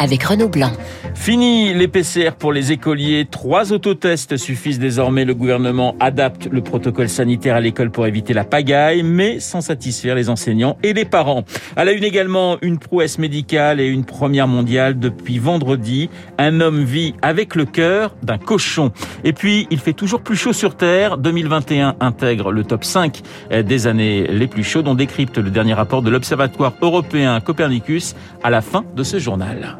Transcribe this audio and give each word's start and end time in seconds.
avec 0.00 0.22
Renaud 0.24 0.48
Blanc. 0.48 0.72
Fini 1.14 1.74
les 1.74 1.86
PCR 1.86 2.30
pour 2.38 2.52
les 2.52 2.72
écoliers. 2.72 3.26
Trois 3.30 3.72
autotests 3.72 4.38
suffisent 4.38 4.78
désormais. 4.78 5.26
Le 5.26 5.34
gouvernement 5.34 5.94
adapte 6.00 6.48
le 6.50 6.62
protocole 6.62 7.10
sanitaire 7.10 7.54
à 7.54 7.60
l'école 7.60 7.90
pour 7.90 8.06
éviter 8.06 8.32
la 8.32 8.44
pagaille, 8.44 9.02
mais 9.02 9.40
sans 9.40 9.60
satisfaire 9.60 10.14
les 10.14 10.30
enseignants 10.30 10.78
et 10.82 10.94
les 10.94 11.04
parents. 11.04 11.44
À 11.76 11.84
la 11.84 11.92
une 11.92 12.04
également, 12.04 12.56
une 12.62 12.78
prouesse 12.78 13.18
médicale 13.18 13.78
et 13.80 13.86
une 13.86 14.04
première 14.04 14.48
mondiale 14.48 14.98
depuis 14.98 15.38
vendredi. 15.38 16.08
Un 16.38 16.62
homme 16.62 16.82
vit 16.82 17.14
avec 17.20 17.54
le 17.54 17.66
cœur 17.66 18.16
d'un 18.22 18.38
cochon. 18.38 18.92
Et 19.24 19.34
puis, 19.34 19.66
il 19.70 19.78
fait 19.78 19.92
toujours 19.92 20.22
plus 20.22 20.36
chaud 20.36 20.54
sur 20.54 20.76
Terre. 20.76 21.18
2021 21.18 21.96
intègre 22.00 22.52
le 22.52 22.64
top 22.64 22.84
5 22.84 23.20
des 23.50 23.86
années 23.86 24.26
les 24.26 24.46
plus 24.46 24.64
chaudes. 24.64 24.88
On 24.88 24.94
décrypte 24.94 25.36
le 25.36 25.50
dernier 25.50 25.74
rapport 25.74 26.00
de 26.00 26.08
l'Observatoire 26.08 26.72
européen 26.80 27.38
Copernicus 27.40 28.14
à 28.42 28.48
la 28.48 28.62
fin 28.62 28.84
de 28.96 29.02
ce 29.02 29.18
journal. 29.18 29.76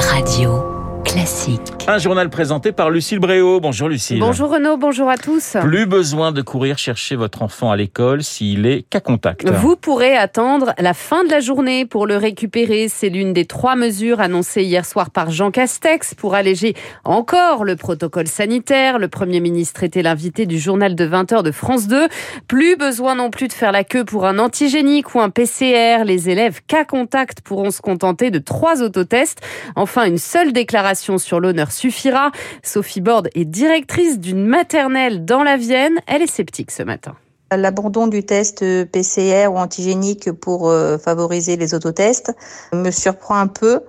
Radio 0.00 0.77
classique. 1.08 1.60
Un 1.86 1.96
journal 1.96 2.28
présenté 2.28 2.70
par 2.70 2.90
Lucille 2.90 3.18
Bréau. 3.18 3.60
Bonjour 3.60 3.88
Lucille. 3.88 4.20
Bonjour 4.20 4.50
Renaud, 4.50 4.76
bonjour 4.76 5.08
à 5.08 5.16
tous. 5.16 5.56
Plus 5.62 5.86
besoin 5.86 6.32
de 6.32 6.42
courir 6.42 6.76
chercher 6.76 7.16
votre 7.16 7.40
enfant 7.40 7.70
à 7.70 7.76
l'école 7.76 8.22
s'il 8.22 8.66
est 8.66 8.82
cas 8.82 9.00
contact. 9.00 9.48
Vous 9.48 9.74
pourrez 9.74 10.14
attendre 10.14 10.74
la 10.78 10.92
fin 10.92 11.24
de 11.24 11.30
la 11.30 11.40
journée 11.40 11.86
pour 11.86 12.06
le 12.06 12.18
récupérer. 12.18 12.88
C'est 12.88 13.08
l'une 13.08 13.32
des 13.32 13.46
trois 13.46 13.74
mesures 13.74 14.20
annoncées 14.20 14.64
hier 14.64 14.84
soir 14.84 15.10
par 15.10 15.30
Jean 15.30 15.50
Castex 15.50 16.14
pour 16.14 16.34
alléger 16.34 16.74
encore 17.04 17.64
le 17.64 17.74
protocole 17.74 18.28
sanitaire. 18.28 18.98
Le 18.98 19.08
Premier 19.08 19.40
ministre 19.40 19.84
était 19.84 20.02
l'invité 20.02 20.44
du 20.44 20.58
journal 20.58 20.94
de 20.94 21.06
20h 21.06 21.42
de 21.42 21.52
France 21.52 21.88
2. 21.88 22.08
Plus 22.48 22.76
besoin 22.76 23.14
non 23.14 23.30
plus 23.30 23.48
de 23.48 23.54
faire 23.54 23.72
la 23.72 23.82
queue 23.82 24.04
pour 24.04 24.26
un 24.26 24.38
antigénique 24.38 25.14
ou 25.14 25.20
un 25.20 25.30
PCR. 25.30 26.04
Les 26.04 26.28
élèves 26.28 26.60
cas 26.66 26.84
contact 26.84 27.40
pourront 27.40 27.70
se 27.70 27.80
contenter 27.80 28.30
de 28.30 28.38
trois 28.38 28.82
autotests. 28.82 29.40
Enfin, 29.74 30.04
une 30.04 30.18
seule 30.18 30.52
déclaration 30.52 30.97
sur 30.98 31.40
l'honneur 31.40 31.72
suffira. 31.72 32.30
Sophie 32.62 33.00
Borde 33.00 33.28
est 33.34 33.44
directrice 33.44 34.18
d'une 34.18 34.44
maternelle 34.44 35.24
dans 35.24 35.42
la 35.42 35.56
Vienne. 35.56 35.98
Elle 36.06 36.22
est 36.22 36.30
sceptique 36.30 36.70
ce 36.70 36.82
matin. 36.82 37.14
L'abandon 37.50 38.06
du 38.08 38.24
test 38.24 38.60
PCR 38.92 39.46
ou 39.48 39.56
antigénique 39.56 40.32
pour 40.32 40.68
euh, 40.68 40.98
favoriser 40.98 41.56
les 41.56 41.74
autotests 41.74 42.34
me 42.74 42.90
surprend 42.90 43.36
un 43.36 43.46
peu 43.46 43.80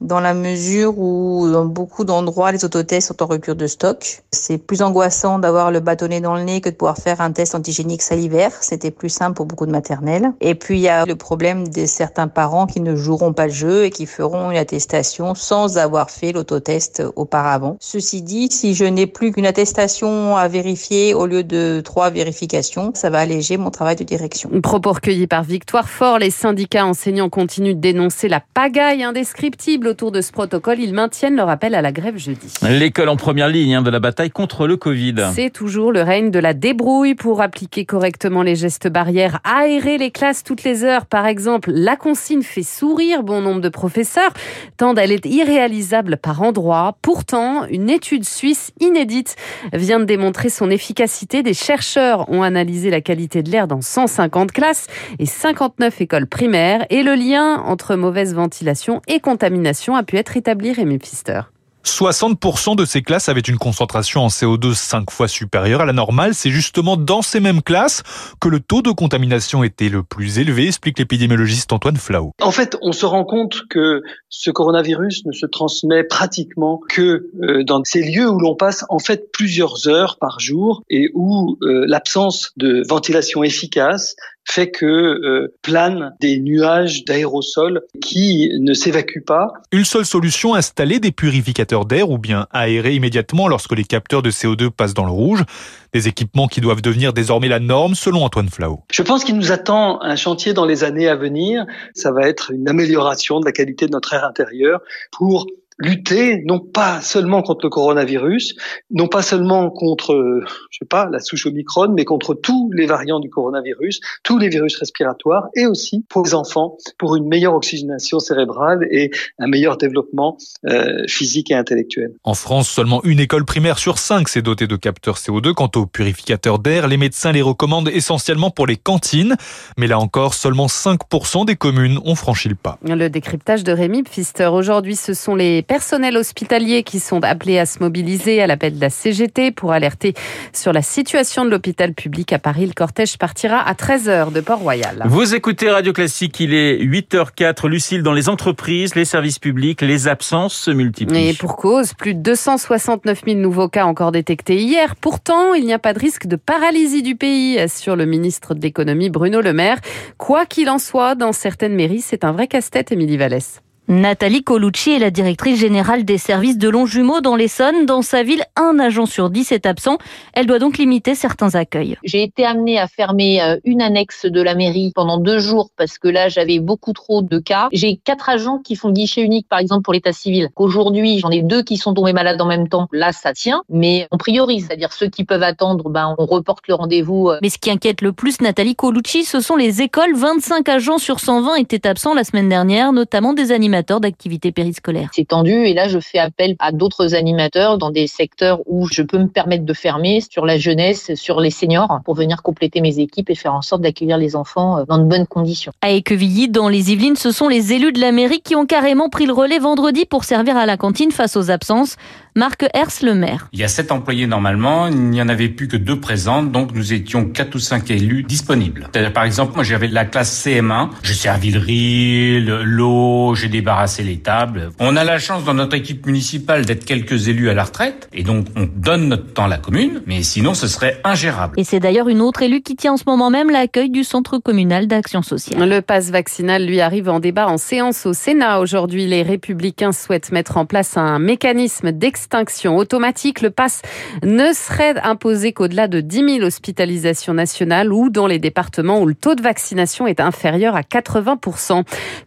dans 0.00 0.20
la 0.20 0.34
mesure 0.34 0.98
où 0.98 1.48
dans 1.50 1.64
beaucoup 1.64 2.04
d'endroits 2.04 2.52
les 2.52 2.64
autotests 2.64 3.08
sont 3.08 3.22
en 3.22 3.26
rupture 3.26 3.56
de 3.56 3.66
stock. 3.66 4.22
C'est 4.30 4.58
plus 4.58 4.82
angoissant 4.82 5.38
d'avoir 5.38 5.70
le 5.70 5.80
bâtonnet 5.80 6.20
dans 6.20 6.36
le 6.36 6.42
nez 6.42 6.60
que 6.60 6.68
de 6.68 6.74
pouvoir 6.74 6.98
faire 6.98 7.20
un 7.20 7.32
test 7.32 7.54
antigénique 7.54 8.02
salivaire. 8.02 8.52
C'était 8.60 8.90
plus 8.90 9.08
simple 9.08 9.36
pour 9.36 9.46
beaucoup 9.46 9.66
de 9.66 9.70
maternelles. 9.70 10.32
Et 10.40 10.54
puis 10.54 10.78
il 10.78 10.82
y 10.82 10.88
a 10.88 11.06
le 11.06 11.16
problème 11.16 11.68
de 11.68 11.86
certains 11.86 12.28
parents 12.28 12.66
qui 12.66 12.80
ne 12.80 12.94
joueront 12.94 13.32
pas 13.32 13.46
le 13.46 13.52
jeu 13.52 13.84
et 13.84 13.90
qui 13.90 14.06
feront 14.06 14.50
une 14.50 14.56
attestation 14.56 15.34
sans 15.34 15.78
avoir 15.78 16.10
fait 16.10 16.32
l'autotest 16.32 17.02
auparavant. 17.16 17.76
Ceci 17.80 18.22
dit, 18.22 18.48
si 18.50 18.74
je 18.74 18.84
n'ai 18.84 19.06
plus 19.06 19.32
qu'une 19.32 19.46
attestation 19.46 20.36
à 20.36 20.48
vérifier 20.48 21.14
au 21.14 21.26
lieu 21.26 21.42
de 21.42 21.80
trois 21.84 22.10
vérifications, 22.10 22.92
ça 22.94 23.10
va 23.10 23.20
alléger 23.20 23.56
mon 23.56 23.70
travail 23.70 23.96
de 23.96 24.04
direction. 24.04 24.50
Propos 24.62 24.92
recueillis 24.92 25.26
par 25.26 25.42
Victoire 25.42 25.88
Fort, 25.88 26.18
les 26.18 26.30
syndicats 26.30 26.86
enseignants 26.86 27.28
continuent 27.28 27.74
de 27.74 27.80
dénoncer 27.80 28.28
la 28.28 28.42
pagaille 28.54 29.02
indescriptible 29.02 29.85
autour 29.86 30.12
de 30.12 30.20
ce 30.20 30.32
protocole. 30.32 30.80
Ils 30.80 30.94
maintiennent 30.94 31.36
leur 31.36 31.48
appel 31.48 31.74
à 31.74 31.82
la 31.82 31.92
grève 31.92 32.16
jeudi. 32.16 32.52
L'école 32.62 33.08
en 33.08 33.16
première 33.16 33.48
ligne 33.48 33.76
hein, 33.76 33.82
de 33.82 33.90
la 33.90 34.00
bataille 34.00 34.30
contre 34.30 34.66
le 34.66 34.76
Covid. 34.76 35.14
C'est 35.34 35.50
toujours 35.50 35.92
le 35.92 36.02
règne 36.02 36.30
de 36.30 36.38
la 36.38 36.54
débrouille 36.54 37.14
pour 37.14 37.40
appliquer 37.40 37.84
correctement 37.84 38.42
les 38.42 38.56
gestes 38.56 38.88
barrières, 38.88 39.40
aérer 39.44 39.98
les 39.98 40.10
classes 40.10 40.42
toutes 40.42 40.64
les 40.64 40.84
heures. 40.84 41.06
Par 41.06 41.26
exemple, 41.26 41.70
la 41.72 41.96
consigne 41.96 42.42
fait 42.42 42.62
sourire 42.62 43.22
bon 43.22 43.40
nombre 43.40 43.60
de 43.60 43.68
professeurs, 43.68 44.32
tant 44.76 44.94
elle 44.94 45.12
est 45.12 45.26
irréalisable 45.26 46.16
par 46.16 46.42
endroits. 46.42 46.96
Pourtant, 47.02 47.64
une 47.70 47.90
étude 47.90 48.24
suisse 48.24 48.72
inédite 48.80 49.36
vient 49.72 50.00
de 50.00 50.04
démontrer 50.04 50.48
son 50.48 50.70
efficacité. 50.70 51.42
Des 51.42 51.54
chercheurs 51.54 52.30
ont 52.30 52.42
analysé 52.42 52.90
la 52.90 53.00
qualité 53.00 53.42
de 53.42 53.50
l'air 53.50 53.66
dans 53.68 53.80
150 53.80 54.52
classes 54.52 54.86
et 55.18 55.26
59 55.26 56.00
écoles 56.00 56.26
primaires 56.26 56.86
et 56.90 57.02
le 57.02 57.14
lien 57.14 57.62
entre 57.64 57.96
mauvaise 57.96 58.34
ventilation 58.34 59.00
et 59.06 59.20
contamination 59.20 59.75
a 59.94 60.02
pu 60.02 60.16
être 60.16 60.36
établie, 60.36 60.72
Rémi 60.72 60.98
Pfister. 60.98 61.42
60% 61.86 62.74
de 62.74 62.84
ces 62.84 63.00
classes 63.00 63.28
avaient 63.28 63.40
une 63.40 63.58
concentration 63.58 64.22
en 64.22 64.28
CO2 64.28 64.74
5 64.74 65.10
fois 65.10 65.28
supérieure 65.28 65.80
à 65.80 65.86
la 65.86 65.92
normale. 65.92 66.34
C'est 66.34 66.50
justement 66.50 66.96
dans 66.96 67.22
ces 67.22 67.38
mêmes 67.38 67.62
classes 67.62 68.02
que 68.40 68.48
le 68.48 68.60
taux 68.60 68.82
de 68.82 68.90
contamination 68.90 69.62
était 69.62 69.88
le 69.88 70.02
plus 70.02 70.38
élevé, 70.38 70.66
explique 70.66 70.98
l'épidémiologiste 70.98 71.72
Antoine 71.72 71.96
Flau. 71.96 72.32
En 72.42 72.50
fait, 72.50 72.76
on 72.82 72.92
se 72.92 73.06
rend 73.06 73.24
compte 73.24 73.62
que 73.70 74.02
ce 74.28 74.50
coronavirus 74.50 75.24
ne 75.26 75.32
se 75.32 75.46
transmet 75.46 76.02
pratiquement 76.02 76.80
que 76.88 77.30
euh, 77.40 77.62
dans 77.62 77.80
ces 77.84 78.02
lieux 78.02 78.28
où 78.28 78.38
l'on 78.38 78.56
passe 78.56 78.84
en 78.88 78.98
fait 78.98 79.30
plusieurs 79.32 79.86
heures 79.86 80.18
par 80.18 80.40
jour 80.40 80.82
et 80.90 81.10
où 81.14 81.56
euh, 81.62 81.84
l'absence 81.86 82.52
de 82.56 82.82
ventilation 82.88 83.44
efficace 83.44 84.16
fait 84.48 84.70
que 84.70 84.86
euh, 84.86 85.52
planent 85.62 86.14
des 86.20 86.38
nuages 86.38 87.04
d'aérosols 87.04 87.82
qui 88.00 88.50
ne 88.58 88.72
s'évacuent 88.74 89.24
pas. 89.24 89.52
Une 89.72 89.84
seule 89.84 90.06
solution, 90.06 90.54
installer 90.54 91.00
des 91.00 91.12
purificateurs 91.12 91.84
d'air 91.84 92.10
ou 92.10 92.18
bien 92.18 92.46
aérer 92.52 92.94
immédiatement 92.94 93.48
lorsque 93.48 93.72
les 93.72 93.84
capteurs 93.84 94.22
de 94.22 94.30
CO2 94.30 94.70
passent 94.70 94.94
dans 94.94 95.04
le 95.04 95.10
rouge. 95.10 95.44
Des 95.92 96.08
équipements 96.08 96.46
qui 96.46 96.60
doivent 96.60 96.82
devenir 96.82 97.12
désormais 97.12 97.48
la 97.48 97.60
norme 97.60 97.94
selon 97.94 98.22
Antoine 98.22 98.48
Flau. 98.48 98.80
Je 98.92 99.02
pense 99.02 99.24
qu'il 99.24 99.36
nous 99.36 99.50
attend 99.50 100.02
un 100.02 100.16
chantier 100.16 100.52
dans 100.52 100.66
les 100.66 100.84
années 100.84 101.08
à 101.08 101.16
venir. 101.16 101.64
Ça 101.94 102.12
va 102.12 102.28
être 102.28 102.50
une 102.52 102.68
amélioration 102.68 103.40
de 103.40 103.46
la 103.46 103.52
qualité 103.52 103.86
de 103.86 103.92
notre 103.92 104.12
air 104.12 104.24
intérieur 104.24 104.80
pour 105.10 105.46
lutter 105.78 106.42
non 106.44 106.58
pas 106.60 107.00
seulement 107.00 107.42
contre 107.42 107.66
le 107.66 107.70
coronavirus, 107.70 108.54
non 108.90 109.08
pas 109.08 109.22
seulement 109.22 109.70
contre, 109.70 110.42
je 110.70 110.78
sais 110.78 110.86
pas, 110.88 111.08
la 111.10 111.20
souche 111.20 111.46
Omicron, 111.46 111.92
mais 111.94 112.04
contre 112.04 112.34
tous 112.34 112.70
les 112.72 112.86
variants 112.86 113.20
du 113.20 113.28
coronavirus, 113.28 114.00
tous 114.22 114.38
les 114.38 114.48
virus 114.48 114.76
respiratoires, 114.78 115.48
et 115.54 115.66
aussi 115.66 116.04
pour 116.08 116.24
les 116.24 116.34
enfants, 116.34 116.76
pour 116.98 117.16
une 117.16 117.28
meilleure 117.28 117.54
oxygénation 117.54 118.18
cérébrale 118.18 118.86
et 118.90 119.10
un 119.38 119.48
meilleur 119.48 119.76
développement 119.76 120.38
euh, 120.66 121.04
physique 121.08 121.50
et 121.50 121.54
intellectuel. 121.54 122.12
En 122.24 122.34
France, 122.34 122.68
seulement 122.68 123.02
une 123.04 123.20
école 123.20 123.44
primaire 123.44 123.78
sur 123.78 123.98
cinq 123.98 124.28
s'est 124.28 124.42
dotée 124.42 124.66
de 124.66 124.76
capteurs 124.76 125.16
CO2. 125.16 125.52
Quant 125.52 125.70
aux 125.76 125.86
purificateurs 125.86 126.58
d'air, 126.58 126.88
les 126.88 126.96
médecins 126.96 127.32
les 127.32 127.42
recommandent 127.42 127.88
essentiellement 127.88 128.50
pour 128.50 128.66
les 128.66 128.76
cantines, 128.76 129.36
mais 129.76 129.86
là 129.86 129.98
encore, 129.98 130.34
seulement 130.34 130.66
5% 130.66 131.44
des 131.44 131.56
communes 131.56 131.98
ont 132.04 132.14
franchi 132.14 132.48
le 132.48 132.54
pas. 132.54 132.78
Le 132.82 133.08
décryptage 133.08 133.64
de 133.64 133.72
Rémi 133.72 134.02
Pfister. 134.02 134.46
Aujourd'hui, 134.46 134.96
ce 134.96 135.14
sont 135.14 135.34
les 135.34 135.62
personnels 135.66 136.16
hospitaliers 136.16 136.82
qui 136.82 137.00
sont 137.00 137.22
appelés 137.24 137.58
à 137.58 137.66
se 137.66 137.80
mobiliser 137.80 138.40
à 138.42 138.46
l'appel 138.46 138.76
de 138.76 138.80
la 138.80 138.90
CGT 138.90 139.50
pour 139.50 139.72
alerter 139.72 140.14
sur 140.52 140.72
la 140.72 140.82
situation 140.82 141.44
de 141.44 141.50
l'hôpital 141.50 141.94
public 141.94 142.32
à 142.32 142.38
Paris. 142.38 142.66
Le 142.66 142.72
cortège 142.72 143.18
partira 143.18 143.58
à 143.58 143.74
13h 143.74 144.32
de 144.32 144.40
Port-Royal. 144.40 145.02
Vous 145.06 145.34
écoutez 145.34 145.70
Radio 145.70 145.92
Classique, 145.92 146.40
il 146.40 146.54
est 146.54 146.78
8h04. 146.78 147.68
Lucille, 147.68 148.02
dans 148.02 148.12
les 148.12 148.28
entreprises, 148.28 148.94
les 148.94 149.04
services 149.04 149.38
publics, 149.38 149.82
les 149.82 150.08
absences 150.08 150.54
se 150.54 150.70
multiplient. 150.70 151.28
Et 151.28 151.34
pour 151.34 151.56
cause, 151.56 151.94
plus 151.94 152.14
de 152.14 152.20
269 152.20 153.22
000 153.26 153.38
nouveaux 153.38 153.68
cas 153.68 153.84
encore 153.84 154.12
détectés 154.12 154.56
hier. 154.56 154.96
Pourtant, 154.96 155.54
il 155.54 155.64
n'y 155.64 155.72
a 155.72 155.78
pas 155.78 155.92
de 155.92 155.98
risque 155.98 156.26
de 156.26 156.36
paralysie 156.36 157.02
du 157.02 157.16
pays, 157.16 157.58
assure 157.58 157.96
le 157.96 158.06
ministre 158.06 158.54
de 158.54 158.60
l'économie 158.60 159.10
Bruno 159.10 159.40
Le 159.40 159.52
Maire. 159.52 159.78
Quoi 160.18 160.46
qu'il 160.46 160.70
en 160.70 160.78
soit, 160.78 161.14
dans 161.14 161.32
certaines 161.32 161.74
mairies, 161.74 162.00
c'est 162.00 162.24
un 162.24 162.32
vrai 162.32 162.46
casse-tête, 162.46 162.92
Émilie 162.92 163.16
Vallès. 163.16 163.60
Nathalie 163.88 164.42
Colucci 164.42 164.90
est 164.90 164.98
la 164.98 165.12
directrice 165.12 165.60
générale 165.60 166.04
des 166.04 166.18
services 166.18 166.58
de 166.58 166.68
Longjumeau 166.68 167.20
dans 167.20 167.36
l'Essonne. 167.36 167.86
Dans 167.86 168.02
sa 168.02 168.24
ville, 168.24 168.42
un 168.56 168.80
agent 168.80 169.06
sur 169.06 169.30
dix 169.30 169.52
est 169.52 169.64
absent. 169.64 169.98
Elle 170.32 170.46
doit 170.46 170.58
donc 170.58 170.76
limiter 170.76 171.14
certains 171.14 171.54
accueils. 171.54 171.96
J'ai 172.02 172.24
été 172.24 172.44
amenée 172.44 172.80
à 172.80 172.88
fermer 172.88 173.40
euh, 173.40 173.58
une 173.64 173.80
annexe 173.80 174.26
de 174.26 174.42
la 174.42 174.56
mairie 174.56 174.90
pendant 174.92 175.18
deux 175.18 175.38
jours 175.38 175.70
parce 175.76 175.98
que 175.98 176.08
là, 176.08 176.28
j'avais 176.28 176.58
beaucoup 176.58 176.92
trop 176.94 177.22
de 177.22 177.38
cas. 177.38 177.68
J'ai 177.70 178.00
quatre 178.02 178.28
agents 178.28 178.58
qui 178.58 178.74
font 178.74 178.90
guichet 178.90 179.22
unique, 179.22 179.46
par 179.48 179.60
exemple, 179.60 179.82
pour 179.82 179.92
l'état 179.92 180.12
civil. 180.12 180.48
Aujourd'hui, 180.56 181.20
j'en 181.20 181.30
ai 181.30 181.42
deux 181.42 181.62
qui 181.62 181.76
sont 181.76 181.94
tombés 181.94 182.12
malades 182.12 182.40
en 182.40 182.46
même 182.46 182.68
temps. 182.68 182.88
Là, 182.90 183.12
ça 183.12 183.34
tient, 183.34 183.62
mais 183.68 184.08
on 184.10 184.16
priorise. 184.16 184.66
C'est-à-dire 184.66 184.92
ceux 184.92 185.08
qui 185.08 185.24
peuvent 185.24 185.44
attendre, 185.44 185.90
ben, 185.90 186.16
on 186.18 186.26
reporte 186.26 186.66
le 186.66 186.74
rendez-vous. 186.74 187.30
Mais 187.40 187.50
ce 187.50 187.58
qui 187.58 187.70
inquiète 187.70 188.00
le 188.00 188.12
plus 188.12 188.40
Nathalie 188.40 188.74
Colucci, 188.74 189.24
ce 189.24 189.38
sont 189.38 189.54
les 189.54 189.80
écoles. 189.80 190.16
25 190.16 190.68
agents 190.68 190.98
sur 190.98 191.20
120 191.20 191.54
étaient 191.54 191.86
absents 191.86 192.14
la 192.14 192.24
semaine 192.24 192.48
dernière, 192.48 192.92
notamment 192.92 193.32
des 193.32 193.52
animateurs 193.52 193.75
d'activités 193.82 194.52
périscolaires. 194.52 195.10
C'est 195.12 195.28
tendu 195.28 195.52
et 195.52 195.74
là 195.74 195.88
je 195.88 195.98
fais 195.98 196.18
appel 196.18 196.56
à 196.58 196.72
d'autres 196.72 197.14
animateurs 197.14 197.78
dans 197.78 197.90
des 197.90 198.06
secteurs 198.06 198.60
où 198.66 198.88
je 198.88 199.02
peux 199.02 199.18
me 199.18 199.28
permettre 199.28 199.64
de 199.64 199.72
fermer 199.72 200.20
sur 200.20 200.46
la 200.46 200.58
jeunesse, 200.58 201.14
sur 201.14 201.40
les 201.40 201.50
seniors 201.50 202.00
pour 202.04 202.14
venir 202.14 202.42
compléter 202.42 202.80
mes 202.80 202.98
équipes 202.98 203.30
et 203.30 203.34
faire 203.34 203.54
en 203.54 203.62
sorte 203.62 203.82
d'accueillir 203.82 204.18
les 204.18 204.36
enfants 204.36 204.78
euh, 204.78 204.84
dans 204.84 204.98
de 204.98 205.04
bonnes 205.04 205.26
conditions. 205.26 205.72
À 205.82 205.90
Équevilly, 205.90 206.48
dans 206.48 206.68
les 206.68 206.92
Yvelines, 206.92 207.16
ce 207.16 207.30
sont 207.30 207.48
les 207.48 207.72
élus 207.72 207.92
de 207.92 208.00
la 208.00 208.12
mairie 208.12 208.40
qui 208.40 208.56
ont 208.56 208.66
carrément 208.66 209.08
pris 209.08 209.26
le 209.26 209.32
relais 209.32 209.58
vendredi 209.58 210.04
pour 210.04 210.24
servir 210.24 210.56
à 210.56 210.66
la 210.66 210.76
cantine 210.76 211.10
face 211.10 211.36
aux 211.36 211.50
absences. 211.50 211.96
Marc 212.36 212.66
Hers, 212.74 213.02
le 213.02 213.14
maire. 213.14 213.48
Il 213.54 213.60
y 213.60 213.64
a 213.64 213.68
sept 213.68 213.90
employés 213.90 214.26
normalement, 214.26 214.88
il 214.88 215.08
n'y 215.08 215.22
en 215.22 215.28
avait 215.30 215.48
plus 215.48 215.68
que 215.68 215.78
deux 215.78 215.98
présentes, 215.98 216.52
donc 216.52 216.74
nous 216.74 216.92
étions 216.92 217.24
quatre 217.24 217.54
ou 217.54 217.58
cinq 217.58 217.90
élus 217.90 218.24
disponibles. 218.24 218.90
C'est-à-dire, 218.92 219.14
par 219.14 219.24
exemple, 219.24 219.54
moi 219.54 219.64
j'avais 219.64 219.88
la 219.88 220.04
classe 220.04 220.44
CM1, 220.44 220.90
j'ai 221.02 221.14
servi 221.14 221.50
le 221.50 221.58
riz, 221.58 222.40
l'eau, 222.42 223.34
j'ai 223.34 223.48
débarrassé 223.48 224.02
les 224.02 224.18
tables. 224.18 224.68
On 224.78 224.96
a 224.96 225.04
la 225.04 225.18
chance 225.18 225.44
dans 225.44 225.54
notre 225.54 225.76
équipe 225.76 226.04
municipale 226.04 226.66
d'être 226.66 226.84
quelques 226.84 227.28
élus 227.28 227.48
à 227.48 227.54
la 227.54 227.64
retraite, 227.64 228.06
et 228.12 228.22
donc 228.22 228.48
on 228.54 228.68
donne 228.70 229.08
notre 229.08 229.32
temps 229.32 229.44
à 229.46 229.48
la 229.48 229.56
commune, 229.56 230.02
mais 230.04 230.22
sinon 230.22 230.52
ce 230.52 230.68
serait 230.68 231.00
ingérable. 231.04 231.58
Et 231.58 231.64
c'est 231.64 231.80
d'ailleurs 231.80 232.10
une 232.10 232.20
autre 232.20 232.42
élue 232.42 232.60
qui 232.60 232.76
tient 232.76 232.92
en 232.92 232.98
ce 232.98 233.04
moment 233.06 233.30
même 233.30 233.48
l'accueil 233.48 233.88
du 233.88 234.04
centre 234.04 234.36
communal 234.36 234.88
d'action 234.88 235.22
sociale. 235.22 235.66
Le 235.66 235.80
pass 235.80 236.10
vaccinal 236.10 236.66
lui 236.66 236.82
arrive 236.82 237.08
en 237.08 237.18
débat 237.18 237.48
en 237.48 237.56
séance 237.56 238.04
au 238.04 238.12
Sénat. 238.12 238.60
Aujourd'hui, 238.60 239.06
les 239.06 239.22
républicains 239.22 239.92
souhaitent 239.92 240.32
mettre 240.32 240.58
en 240.58 240.66
place 240.66 240.98
un 240.98 241.18
mécanisme 241.18 241.92
d'extinction 241.92 242.25
extinction 242.26 242.76
automatique, 242.76 243.40
le 243.40 243.50
pass 243.50 243.82
ne 244.24 244.52
serait 244.52 244.98
imposé 245.04 245.52
qu'au-delà 245.52 245.86
de 245.86 246.00
10 246.00 246.38
000 246.38 246.44
hospitalisations 246.44 247.34
nationales 247.34 247.92
ou 247.92 248.10
dans 248.10 248.26
les 248.26 248.40
départements 248.40 249.00
où 249.00 249.06
le 249.06 249.14
taux 249.14 249.36
de 249.36 249.42
vaccination 249.42 250.08
est 250.08 250.18
inférieur 250.18 250.74
à 250.74 250.82
80 250.82 251.38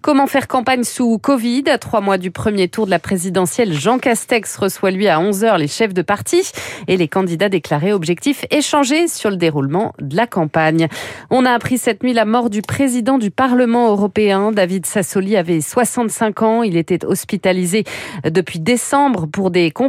Comment 0.01 0.27
faire 0.27 0.47
campagne 0.47 0.85
sous 0.85 1.17
Covid? 1.17 1.63
À 1.67 1.77
trois 1.77 1.99
mois 1.99 2.17
du 2.17 2.31
premier 2.31 2.69
tour 2.69 2.85
de 2.85 2.91
la 2.91 2.99
présidentielle, 2.99 3.73
Jean 3.73 3.99
Castex 3.99 4.55
reçoit 4.55 4.91
lui 4.91 5.09
à 5.09 5.19
11h 5.19 5.57
les 5.57 5.67
chefs 5.67 5.93
de 5.93 6.01
parti 6.01 6.49
et 6.87 6.95
les 6.95 7.09
candidats 7.09 7.49
déclarés 7.49 7.91
objectifs 7.91 8.45
échangés 8.51 9.09
sur 9.09 9.29
le 9.29 9.35
déroulement 9.35 9.93
de 9.99 10.15
la 10.15 10.27
campagne. 10.27 10.87
On 11.29 11.45
a 11.45 11.51
appris 11.51 11.77
cette 11.77 12.03
nuit 12.03 12.13
la 12.13 12.23
mort 12.23 12.49
du 12.49 12.61
président 12.61 13.17
du 13.17 13.31
Parlement 13.31 13.89
européen. 13.89 14.53
David 14.53 14.85
Sassoli 14.85 15.35
avait 15.35 15.59
65 15.59 16.41
ans. 16.41 16.63
Il 16.63 16.77
était 16.77 17.03
hospitalisé 17.03 17.83
depuis 18.23 18.59
décembre 18.61 19.27
pour 19.27 19.51
des 19.51 19.71
complications 19.71 19.88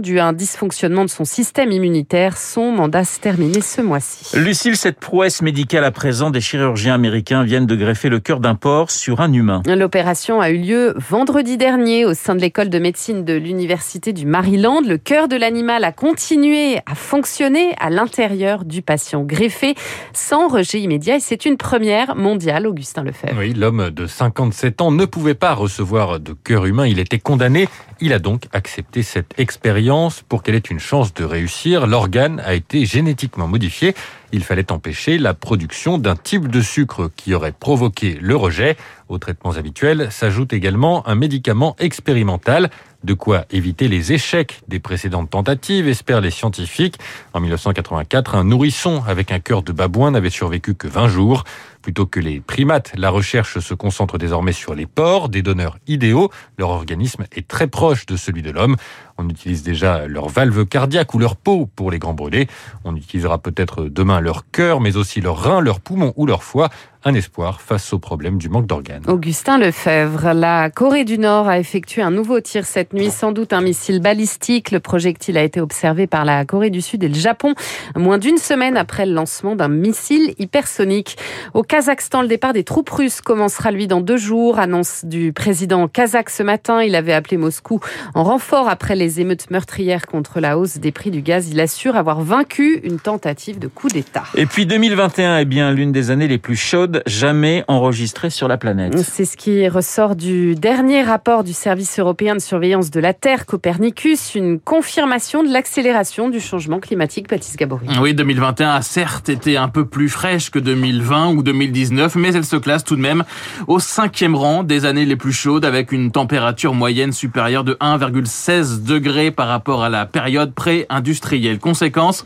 dues 0.00 0.18
à 0.18 0.26
un 0.26 0.32
dysfonctionnement 0.32 1.04
de 1.04 1.10
son 1.10 1.24
système 1.24 1.70
immunitaire. 1.72 2.36
Son 2.36 2.72
mandat 2.72 3.04
se 3.04 3.20
terminait 3.20 3.60
ce 3.60 3.80
mois-ci. 3.80 4.36
Lucille, 4.38 4.76
cette 4.76 4.98
prouesse 4.98 5.42
médicale 5.42 5.84
à 5.84 5.90
présent, 5.90 6.30
des 6.30 6.40
chirurgiens 6.40 6.94
américains 6.94 7.44
viennent 7.44 7.66
de 7.66 7.76
greffer 7.76 8.08
le 8.08 8.20
cœur 8.20 8.40
d'un 8.40 8.54
porc 8.54 8.90
sur 8.90 9.20
un 9.20 9.32
humain. 9.32 9.62
L'opération 9.66 10.40
a 10.40 10.50
eu 10.50 10.58
lieu 10.58 10.94
vendredi 10.96 11.56
dernier 11.56 12.04
au 12.04 12.14
sein 12.14 12.34
de 12.34 12.40
l'école 12.40 12.68
de 12.68 12.78
médecine 12.78 13.24
de 13.24 13.34
l'université 13.34 14.12
du 14.12 14.26
Maryland. 14.26 14.80
Le 14.80 14.98
cœur 14.98 15.28
de 15.28 15.36
l'animal 15.36 15.84
a 15.84 15.92
continué 15.92 16.78
à 16.86 16.94
fonctionner 16.94 17.74
à 17.80 17.90
l'intérieur 17.90 18.64
du 18.64 18.82
patient 18.82 19.22
greffé 19.22 19.74
sans 20.12 20.48
rejet 20.48 20.80
immédiat 20.80 21.16
et 21.16 21.20
c'est 21.20 21.44
une 21.44 21.56
première 21.56 22.16
mondiale, 22.16 22.66
Augustin 22.66 23.02
Lefebvre. 23.02 23.38
Oui, 23.38 23.54
l'homme 23.54 23.90
de 23.90 24.06
57 24.06 24.80
ans 24.80 24.90
ne 24.90 25.04
pouvait 25.04 25.34
pas 25.34 25.54
recevoir 25.54 26.20
de 26.20 26.32
cœur 26.32 26.66
humain. 26.66 26.86
Il 26.86 26.98
était 26.98 27.18
condamné. 27.18 27.68
Il 28.00 28.12
a 28.12 28.20
donc 28.20 28.44
accepté 28.52 29.02
cette 29.02 29.17
cette 29.18 29.40
expérience, 29.40 30.22
pour 30.28 30.44
qu'elle 30.44 30.54
ait 30.54 30.58
une 30.58 30.78
chance 30.78 31.12
de 31.12 31.24
réussir, 31.24 31.88
l'organe 31.88 32.38
a 32.38 32.54
été 32.54 32.86
génétiquement 32.86 33.48
modifié. 33.48 33.96
Il 34.32 34.44
fallait 34.44 34.70
empêcher 34.70 35.16
la 35.16 35.32
production 35.32 35.96
d'un 35.96 36.16
type 36.16 36.48
de 36.48 36.60
sucre 36.60 37.10
qui 37.16 37.34
aurait 37.34 37.52
provoqué 37.52 38.18
le 38.20 38.36
rejet. 38.36 38.76
Aux 39.08 39.18
traitements 39.18 39.52
habituels 39.52 40.08
s'ajoute 40.10 40.52
également 40.52 41.06
un 41.08 41.14
médicament 41.14 41.76
expérimental. 41.78 42.68
De 43.04 43.14
quoi 43.14 43.44
éviter 43.50 43.86
les 43.86 44.12
échecs 44.12 44.60
des 44.66 44.80
précédentes 44.80 45.30
tentatives, 45.30 45.86
espèrent 45.86 46.20
les 46.20 46.32
scientifiques. 46.32 46.98
En 47.32 47.40
1984, 47.40 48.34
un 48.34 48.44
nourrisson 48.44 49.02
avec 49.06 49.30
un 49.30 49.38
cœur 49.38 49.62
de 49.62 49.70
babouin 49.70 50.10
n'avait 50.10 50.30
survécu 50.30 50.74
que 50.74 50.88
20 50.88 51.08
jours. 51.08 51.44
Plutôt 51.80 52.06
que 52.06 52.18
les 52.18 52.40
primates, 52.40 52.92
la 52.96 53.10
recherche 53.10 53.60
se 53.60 53.72
concentre 53.72 54.18
désormais 54.18 54.52
sur 54.52 54.74
les 54.74 54.86
porcs, 54.86 55.28
des 55.28 55.42
donneurs 55.42 55.78
idéaux. 55.86 56.30
Leur 56.58 56.70
organisme 56.70 57.24
est 57.32 57.46
très 57.46 57.68
proche 57.68 58.04
de 58.04 58.16
celui 58.16 58.42
de 58.42 58.50
l'homme. 58.50 58.76
On 59.16 59.28
utilise 59.28 59.62
déjà 59.62 60.08
leur 60.08 60.28
valve 60.28 60.66
cardiaque 60.66 61.14
ou 61.14 61.20
leur 61.20 61.36
peau 61.36 61.66
pour 61.76 61.92
les 61.92 62.00
grands 62.00 62.14
brûlés. 62.14 62.48
On 62.84 62.96
utilisera 62.96 63.38
peut-être 63.38 63.84
demain 63.84 64.17
leur 64.20 64.50
cœur, 64.50 64.80
mais 64.80 64.96
aussi 64.96 65.20
leur 65.20 65.42
rein, 65.42 65.60
leur 65.60 65.80
poumon 65.80 66.12
ou 66.16 66.26
leur 66.26 66.42
foie 66.42 66.68
un 67.04 67.14
espoir 67.14 67.60
face 67.60 67.92
au 67.92 67.98
problème 67.98 68.38
du 68.38 68.48
manque 68.48 68.66
d'organes. 68.66 69.04
Augustin 69.06 69.58
Lefebvre, 69.58 70.32
la 70.34 70.68
Corée 70.68 71.04
du 71.04 71.18
Nord 71.18 71.48
a 71.48 71.58
effectué 71.58 72.02
un 72.02 72.10
nouveau 72.10 72.40
tir 72.40 72.64
cette 72.64 72.92
nuit, 72.92 73.10
sans 73.10 73.30
doute 73.32 73.52
un 73.52 73.60
missile 73.60 74.00
balistique. 74.00 74.72
Le 74.72 74.80
projectile 74.80 75.38
a 75.38 75.44
été 75.44 75.60
observé 75.60 76.06
par 76.06 76.24
la 76.24 76.44
Corée 76.44 76.70
du 76.70 76.80
Sud 76.80 77.04
et 77.04 77.08
le 77.08 77.14
Japon, 77.14 77.54
moins 77.96 78.18
d'une 78.18 78.38
semaine 78.38 78.76
après 78.76 79.06
le 79.06 79.12
lancement 79.12 79.54
d'un 79.54 79.68
missile 79.68 80.34
hypersonique. 80.38 81.16
Au 81.54 81.62
Kazakhstan, 81.62 82.22
le 82.22 82.28
départ 82.28 82.52
des 82.52 82.64
troupes 82.64 82.90
russes 82.90 83.20
commencera 83.20 83.70
lui 83.70 83.86
dans 83.86 84.00
deux 84.00 84.16
jours, 84.16 84.58
annonce 84.58 85.04
du 85.04 85.32
président 85.32 85.86
kazakh 85.86 86.30
ce 86.30 86.42
matin. 86.42 86.82
Il 86.82 86.96
avait 86.96 87.12
appelé 87.12 87.36
Moscou 87.36 87.80
en 88.14 88.24
renfort 88.24 88.68
après 88.68 88.96
les 88.96 89.20
émeutes 89.20 89.50
meurtrières 89.50 90.06
contre 90.06 90.40
la 90.40 90.58
hausse 90.58 90.78
des 90.78 90.90
prix 90.90 91.12
du 91.12 91.22
gaz. 91.22 91.48
Il 91.50 91.60
assure 91.60 91.96
avoir 91.96 92.22
vaincu 92.22 92.80
une 92.82 92.98
tentative 92.98 93.60
de 93.60 93.68
coup 93.68 93.88
d'État. 93.88 94.24
Et 94.34 94.46
puis 94.46 94.66
2021 94.66 95.38
est 95.38 95.44
bien 95.44 95.72
l'une 95.72 95.92
des 95.92 96.10
années 96.10 96.28
les 96.28 96.38
plus 96.38 96.56
chaudes 96.56 96.87
jamais 97.06 97.64
enregistrée 97.68 98.30
sur 98.30 98.48
la 98.48 98.58
planète. 98.58 98.98
C'est 98.98 99.24
ce 99.24 99.36
qui 99.36 99.68
ressort 99.68 100.16
du 100.16 100.54
dernier 100.54 101.02
rapport 101.02 101.44
du 101.44 101.52
Service 101.52 101.98
européen 101.98 102.34
de 102.34 102.40
surveillance 102.40 102.90
de 102.90 103.00
la 103.00 103.14
Terre, 103.14 103.46
Copernicus, 103.46 104.34
une 104.34 104.60
confirmation 104.60 105.42
de 105.42 105.52
l'accélération 105.52 106.28
du 106.28 106.40
changement 106.40 106.80
climatique, 106.80 107.28
Baptiste 107.28 107.56
Gabory. 107.56 107.86
Oui, 108.00 108.14
2021 108.14 108.70
a 108.70 108.82
certes 108.82 109.28
été 109.28 109.56
un 109.56 109.68
peu 109.68 109.84
plus 109.84 110.08
fraîche 110.08 110.50
que 110.50 110.58
2020 110.58 111.30
ou 111.30 111.42
2019, 111.42 112.14
mais 112.16 112.34
elle 112.34 112.44
se 112.44 112.56
classe 112.56 112.84
tout 112.84 112.96
de 112.96 113.00
même 113.00 113.24
au 113.66 113.78
cinquième 113.78 114.34
rang 114.34 114.62
des 114.62 114.84
années 114.84 115.04
les 115.04 115.16
plus 115.16 115.32
chaudes 115.32 115.64
avec 115.64 115.92
une 115.92 116.10
température 116.10 116.74
moyenne 116.74 117.12
supérieure 117.12 117.64
de 117.64 117.74
1,16 117.74 118.82
degrés 118.84 119.30
par 119.30 119.48
rapport 119.48 119.82
à 119.82 119.88
la 119.88 120.06
période 120.06 120.54
pré-industrielle. 120.54 121.58
Conséquence, 121.58 122.24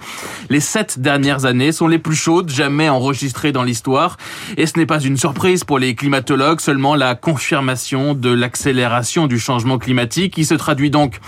les 0.50 0.61
sept 0.61 0.99
dernières 0.99 1.44
années 1.44 1.73
sont 1.73 1.88
les 1.88 1.99
plus 1.99 2.17
chaudes 2.17 2.50
jamais 2.50 2.88
enregistrées 2.88 3.53
dans 3.53 3.62
l'histoire. 3.62 4.17
Et 4.56 4.66
ce 4.66 4.78
n'est 4.78 4.87
pas 4.87 5.00
une 5.00 5.16
surprise 5.16 5.64
pour 5.64 5.78
les 5.78 5.94
climatologues, 5.94 6.60
seulement 6.60 6.94
la 6.94 7.14
confirmation 7.14 8.14
de 8.14 8.31
l'accélération 8.31 9.26
du 9.26 9.38
changement 9.38 9.78
climatique 9.78 10.34
qui 10.34 10.44
se 10.44 10.54
traduit 10.54 10.90
donc 10.90 11.19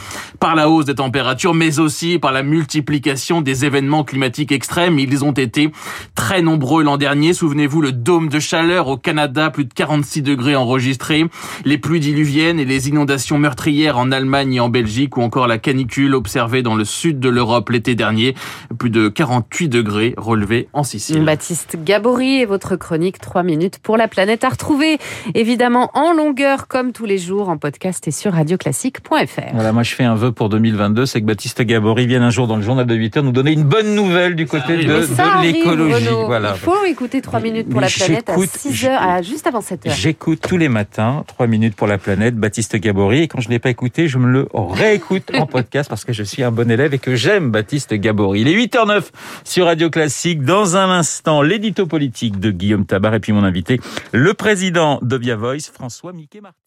par 0.40 0.54
la 0.54 0.68
hausse 0.68 0.84
des 0.84 0.94
températures, 0.94 1.54
mais 1.54 1.78
aussi 1.78 2.18
par 2.18 2.32
la 2.32 2.42
multiplication 2.42 3.40
des 3.40 3.64
événements 3.64 4.04
climatiques 4.04 4.52
extrêmes. 4.52 4.98
Ils 4.98 5.24
ont 5.24 5.32
été 5.32 5.70
très 6.14 6.42
nombreux 6.42 6.82
l'an 6.82 6.96
dernier. 6.96 7.32
Souvenez-vous, 7.32 7.80
le 7.80 7.92
dôme 7.92 8.28
de 8.28 8.38
chaleur 8.38 8.88
au 8.88 8.96
Canada, 8.96 9.50
plus 9.50 9.64
de 9.64 9.72
46 9.72 10.22
degrés 10.22 10.56
enregistrés, 10.56 11.26
les 11.64 11.78
pluies 11.78 12.00
diluviennes 12.00 12.58
et 12.58 12.64
les 12.64 12.88
inondations 12.88 13.38
meurtrières 13.38 13.98
en 13.98 14.12
Allemagne 14.12 14.54
et 14.54 14.60
en 14.60 14.68
Belgique, 14.68 15.16
ou 15.16 15.22
encore 15.22 15.46
la 15.46 15.58
canicule 15.58 16.14
observée 16.14 16.62
dans 16.62 16.74
le 16.74 16.84
sud 16.84 17.20
de 17.20 17.28
l'Europe 17.28 17.70
l'été 17.70 17.94
dernier, 17.94 18.34
plus 18.78 18.90
de 18.90 19.08
48 19.08 19.68
degrés 19.68 20.14
relevés 20.16 20.68
en 20.72 20.82
Sicile. 20.82 21.24
Baptiste 21.24 21.76
Gabory 21.82 22.40
et 22.40 22.44
votre 22.44 22.76
chronique 22.76 23.13
3 23.18 23.42
minutes 23.42 23.78
pour 23.78 23.96
la 23.96 24.08
planète 24.08 24.44
à 24.44 24.48
retrouver 24.48 24.98
évidemment 25.34 25.90
en 25.94 26.12
longueur 26.12 26.68
comme 26.68 26.92
tous 26.92 27.04
les 27.04 27.18
jours 27.18 27.48
en 27.48 27.56
podcast 27.56 28.06
et 28.08 28.10
sur 28.10 28.32
radioclassique.fr. 28.32 29.54
Voilà, 29.54 29.72
moi 29.72 29.82
je 29.82 29.94
fais 29.94 30.04
un 30.04 30.14
vœu 30.14 30.32
pour 30.32 30.48
2022, 30.48 31.06
c'est 31.06 31.20
que 31.20 31.26
Baptiste 31.26 31.62
Gabory 31.62 32.06
vienne 32.06 32.22
un 32.22 32.30
jour 32.30 32.46
dans 32.46 32.56
le 32.56 32.62
journal 32.62 32.86
de 32.86 32.94
8 32.94 33.16
heures 33.16 33.22
nous 33.24 33.32
donner 33.32 33.52
une 33.52 33.64
bonne 33.64 33.94
nouvelle 33.94 34.34
du 34.36 34.46
côté 34.46 34.76
de, 34.76 35.42
l'écologie. 35.42 36.06
Voilà. 36.26 36.52
Il 36.54 36.60
faut 36.60 36.84
écouter 36.84 37.20
3 37.20 37.40
minutes 37.40 37.68
pour 37.68 37.80
la 37.80 37.88
planète 37.88 38.30
à 38.30 38.36
6 38.36 38.86
heures, 38.86 39.22
juste 39.22 39.46
avant 39.46 39.60
7 39.60 39.86
heures. 39.86 39.94
J'écoute 39.94 40.40
tous 40.46 40.56
les 40.56 40.68
matins 40.68 41.24
3 41.26 41.46
minutes 41.46 41.76
pour 41.76 41.86
la 41.86 41.98
planète, 41.98 42.36
Baptiste 42.36 42.76
Gabory, 42.76 43.22
et 43.22 43.28
quand 43.28 43.40
je 43.40 43.48
ne 43.48 43.52
l'ai 43.52 43.58
pas 43.58 43.70
écouté, 43.70 44.08
je 44.08 44.18
me 44.18 44.28
le 44.28 44.48
réécoute 44.52 45.30
en 45.34 45.46
podcast 45.46 45.88
parce 45.88 46.04
que 46.04 46.12
je 46.12 46.22
suis 46.22 46.42
un 46.42 46.50
bon 46.50 46.70
élève 46.70 46.94
et 46.94 46.98
que 46.98 47.14
j'aime 47.14 47.50
Baptiste 47.50 47.94
Gabory. 47.94 48.40
Il 48.40 48.48
est 48.48 48.54
8h09 48.54 49.04
sur 49.44 49.66
Radio 49.66 49.90
Classique. 49.90 50.42
Dans 50.42 50.76
un 50.76 50.90
instant, 50.90 51.42
l'édito 51.42 51.86
politique 51.86 52.38
de 52.38 52.50
Guillaume 52.50 52.86
Tabar 52.86 53.03
et 53.12 53.20
puis 53.20 53.32
mon 53.32 53.44
invité, 53.44 53.80
le 54.12 54.32
président 54.32 54.98
de 55.02 55.16
Via 55.16 55.36
Voice, 55.36 55.70
François 55.70 56.12
Mickey 56.12 56.40
Martin. 56.40 56.63